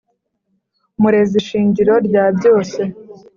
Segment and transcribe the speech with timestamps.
[1.01, 2.81] Murezi shingiro rya byose